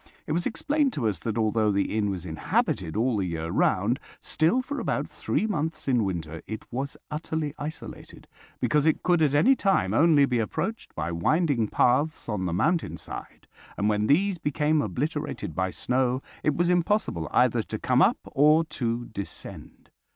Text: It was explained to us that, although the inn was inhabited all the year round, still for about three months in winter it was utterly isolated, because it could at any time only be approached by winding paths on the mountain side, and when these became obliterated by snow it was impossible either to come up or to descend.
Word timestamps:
It 0.25 0.31
was 0.31 0.47
explained 0.47 0.91
to 0.93 1.07
us 1.07 1.19
that, 1.19 1.37
although 1.37 1.71
the 1.71 1.95
inn 1.95 2.09
was 2.09 2.25
inhabited 2.25 2.95
all 2.97 3.17
the 3.17 3.25
year 3.27 3.49
round, 3.51 3.99
still 4.19 4.63
for 4.63 4.79
about 4.79 5.07
three 5.07 5.45
months 5.45 5.87
in 5.87 6.03
winter 6.03 6.41
it 6.47 6.65
was 6.73 6.97
utterly 7.11 7.53
isolated, 7.59 8.27
because 8.59 8.87
it 8.87 9.03
could 9.03 9.21
at 9.21 9.35
any 9.35 9.55
time 9.55 9.93
only 9.93 10.25
be 10.25 10.39
approached 10.39 10.95
by 10.95 11.11
winding 11.11 11.67
paths 11.67 12.27
on 12.27 12.45
the 12.47 12.51
mountain 12.51 12.97
side, 12.97 13.45
and 13.77 13.89
when 13.89 14.07
these 14.07 14.39
became 14.39 14.81
obliterated 14.81 15.53
by 15.53 15.69
snow 15.69 16.23
it 16.41 16.55
was 16.55 16.71
impossible 16.71 17.29
either 17.31 17.61
to 17.61 17.77
come 17.77 18.01
up 18.01 18.17
or 18.31 18.63
to 18.63 19.05
descend. 19.05 19.91